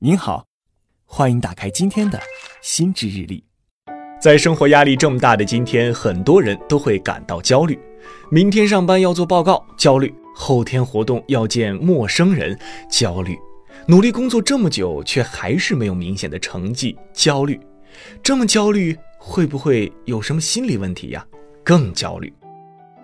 [0.00, 0.44] 您好，
[1.06, 2.20] 欢迎打开今天的
[2.60, 3.42] 心智日历。
[4.20, 7.78] 在生活压力这么大的今天，很多人都会感到焦虑。
[8.30, 12.58] 明天上班要做报告，焦虑；后天活动要见陌生人，
[12.90, 13.36] 焦虑；
[13.86, 17.58] 努力工作这么久，却还是没有明显的成绩，焦虑。
[18.22, 21.26] 这么焦虑，会不会有什么心理问题呀？
[21.64, 22.30] 更焦虑。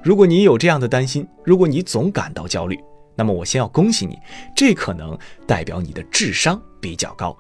[0.03, 2.79] 如果你有这样的担心，如果你总感到焦虑，
[3.15, 4.19] 那么我先要恭喜你，
[4.55, 7.35] 这可能代表你的智商比较高。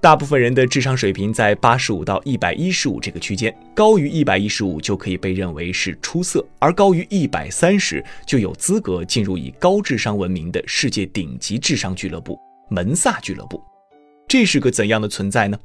[0.00, 12.38] 大部分人的智商水平在八十五到一百一十五这个区间，高于一百一十五就可以被认为是出色，而高于一百三十就有资格进入以高智商闻名的世界顶级智商俱乐部——
[12.68, 13.62] 门萨俱乐部。
[14.28, 15.58] 这是个怎样的存在呢？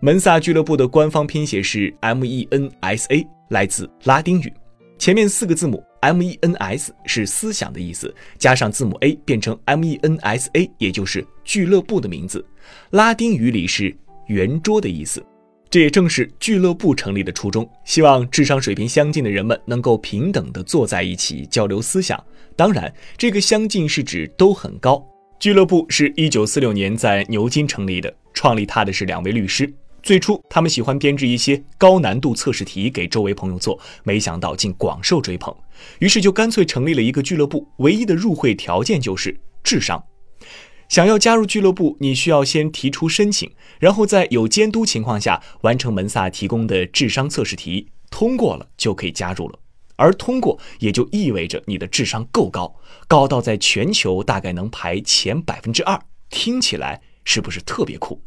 [0.00, 4.50] 门萨俱乐部的官方拼写是 M E N S A，来自拉丁语，
[4.98, 5.84] 前面四个字母。
[6.04, 12.44] M E N S 是思想的意思，加上字母 A 变成 M E N S A，也就是俱乐部的名字。
[12.90, 13.96] 拉丁语里是
[14.26, 15.24] 圆桌的意思，
[15.70, 22.22] 这也正是俱乐部成立的初衷，希望智商水平相近的人们能够平等地坐在一起交流思想。
[22.54, 25.02] 当然，这个相近是指都很高。
[25.40, 29.72] 俱乐部是一九四六年在牛津成立的，创立它的是两位律师。
[30.04, 35.56] 最初，他们喜欢编制一些高难度测试题给周围朋友做，没想到竟广受追捧，
[35.98, 37.66] 于是就干脆成立了一个俱乐部。
[37.78, 40.04] 唯一的入会条件就是智商。
[40.90, 49.58] 想要加入俱乐部，你需要先提出申请，然后在有监督情况下完成门萨提供的智商测试题，通过了就可以加入了。
[49.96, 55.98] 而通过也就意味着你的智商够高，高到在全球大概能排前百分之二。
[56.28, 58.20] 听起来是不是特别酷？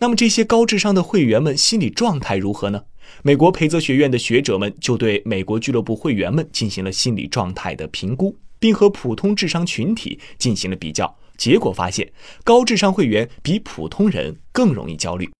[0.00, 2.82] 那么这些高智商的会员们心理状态如何呢？
[3.22, 11.16] 美国培泽学院的学者们就对美国俱乐部会员们进行了心理状态的评估，并和普通智商群体进行了比较。
[11.36, 12.10] 结果发现，
[12.42, 15.30] 高智商会员比普通人更容易焦虑。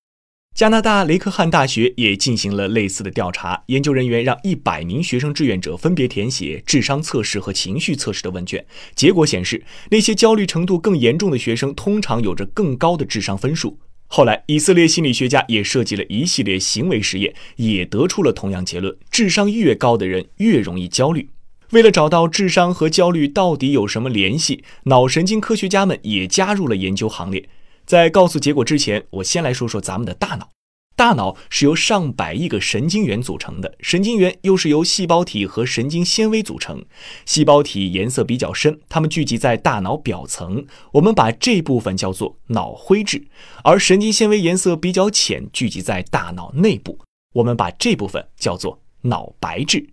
[0.55, 8.65] 加拿大雷克汉大学也进行了类似的调查，研究人员让一百名学生志愿者分别填写智商测试和情绪测试的问卷。
[8.95, 13.79] 结果显示，那些焦虑程度更严重的学生通常有着更高的智商分数。
[14.09, 21.29] 后来，以色列心理学家也设计了一系列行为实验，也得出了同样结论：智商越高的人越容易焦虑。
[21.73, 27.49] 为了找到智商和焦虑到底有什么联系，脑神经科学家们也加入了研究行列。
[27.85, 30.56] 在告诉结果之前，我先来说说咱们的大脑。
[30.97, 36.83] 大脑是由上百亿个神经元组成的，神经元又是由细胞体和神经纤维组成。
[37.27, 43.27] 细胞体颜色比较深，它们聚集在大脑表层，我们把这部分叫做脑灰质；
[43.63, 46.99] 而神经纤维颜色比较浅，聚集在大脑内部，
[47.35, 49.91] 我们把这部分叫做脑白质。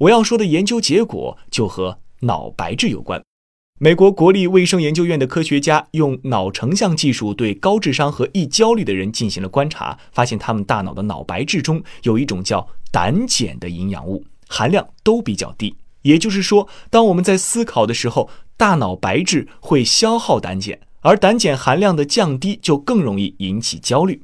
[0.00, 3.22] 我要说的研究结果就和脑白质有关。
[3.84, 15.74] 美国国立卫生研究院的科学家用脑成像技术对高智商和易焦虑的人进行了观察，发现他们大脑的脑白质中有一种叫胆碱的营养物，含量都比较低。
[16.02, 24.22] 也就是说，当我们在思考的时候，大脑白质会消耗胆碱，而胆碱含量的降低就更容易引起焦虑。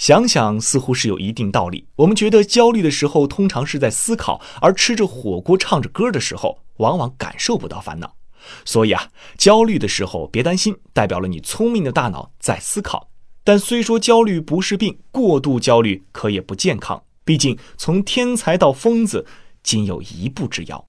[0.00, 1.86] 想想似乎是有一定道理。
[1.94, 8.16] 我们觉得焦虑的时候通常是在思考，而吃着火锅唱着歌的时候，往往感受不到烦恼。
[8.64, 13.10] 所以啊，焦虑的时候别担心，代表了你聪明的大脑在思考。
[13.44, 17.02] 但虽说焦虑不是病，过度焦虑可也不健康。
[17.24, 19.26] 毕竟从天才到疯子，
[19.62, 20.84] 仅有一步之遥。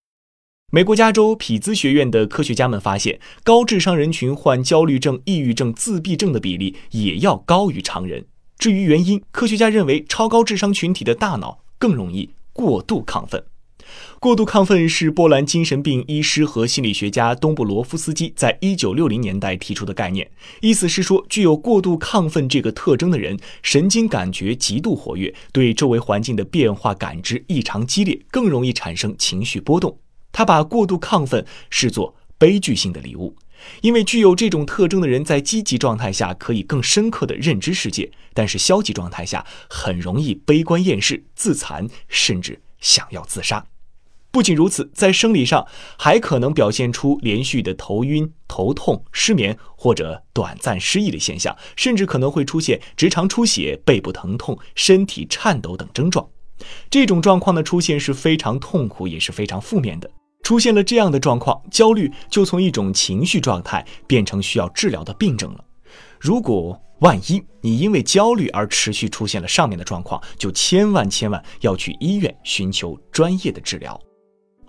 [0.72, 8.25] 美国加州匹兹学院的科学家们发现，高智商人群患焦虑症、抑郁症、自闭症的比例也要高于常人。
[8.57, 13.45] 至于原因，科学家认为超高智商群体的大脑更容易过度亢奋。
[14.20, 20.30] 过度亢奋是波兰精神病医师和心理学家东布罗夫斯基在一九六零年代提出的概念，
[20.62, 30.00] 意思是说，具有过度亢奋这个特征的人，神经感觉极度活跃，对周围环境的变化感知异常激烈，更容易产生情绪波动。
[30.31, 33.36] 他把过度亢奋视作悲剧性的礼物，
[33.81, 43.66] 因为具有这种特征的人在积极状态下可以更深刻地认知世界，但是消极状态下很容易悲观厌世、自残，甚至想要自杀。
[44.38, 45.66] 不仅如此，在生理上
[45.98, 56.24] 还可能表现出连续的头晕、头痛、失眠或者短暂失忆的现象，甚至可能会出现直肠出血、背部疼痛、身体颤抖等症状。
[56.88, 60.07] 这种状况的出现是非常痛苦，也是非常负面的。
[60.44, 65.66] 出现了这样的状况，焦虑就从一种情绪状态变成需要治疗的病症了。
[66.19, 74.00] 如果万一你因为焦虑而持续出现了上面的状况，就千万千万要去医院寻求专业的治疗。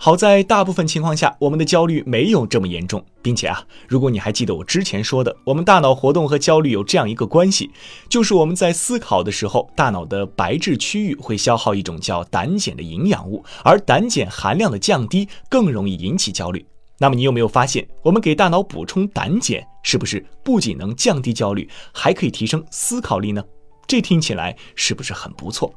[0.01, 7.69] 好在大部分情况下，我们的焦虑没有这么严重，并且啊，如果你还记得我之前说的，我们大脑活动和焦虑有这样一个关系，
[8.09, 16.65] 就是我们在思考的时候，大脑的白质区域会消耗一种叫胆碱的营养物，而胆碱含量的降低更容易引起焦虑。
[16.99, 23.43] 那么你有没有发现，我们给大脑补充胆碱，是不是不仅能降低焦虑，还可以提升思考力呢？
[23.89, 25.75] 这听起来是不是很不错？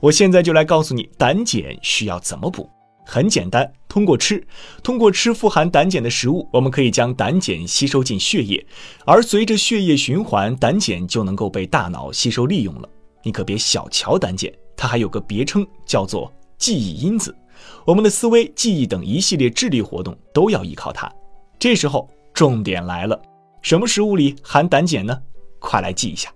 [0.00, 2.68] 我现在就来告诉你，胆碱需要怎么补。
[3.04, 4.44] 很简单，通过吃，
[4.82, 8.64] 通过吃富含胆碱的食物，我们可以将胆碱吸收进血液，
[9.04, 12.88] 而随着血液循环，胆碱就能够被大脑吸收利用了。
[13.22, 17.36] 你可别小瞧胆碱，它还有个别称叫做记忆因子。
[17.84, 21.12] 我们的思维、记忆等一系列智力活动都要依靠它。
[21.58, 23.20] 这时候重点来了，
[23.62, 25.16] 什么食物里含胆碱呢？
[25.58, 26.32] 快来记一下：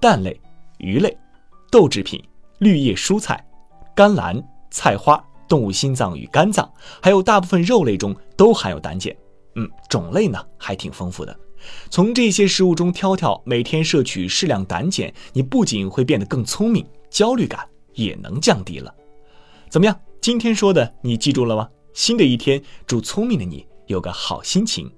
[0.00, 0.38] 蛋类、
[0.78, 1.16] 鱼类、
[1.70, 2.22] 豆制品、
[2.58, 3.42] 绿叶蔬菜、
[3.94, 5.22] 甘蓝、菜花。
[5.52, 6.66] 动物心脏与肝脏，
[7.02, 9.14] 还有大部分肉类中都含有胆碱，
[9.56, 11.40] 嗯，种类呢还挺丰富的。
[11.90, 18.94] 从这些食物中挑挑，每天摄取适量胆碱，你不仅会变得更聪明，焦虑感也能降低了。
[19.68, 19.94] 怎么样？
[20.22, 21.68] 今天说的你记住了吗？
[21.92, 24.90] 新的一天，祝聪明的你有个好心情。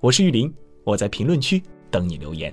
[0.00, 0.52] 我是玉林，
[0.82, 1.62] 我在评论区
[1.92, 2.52] 等你留言。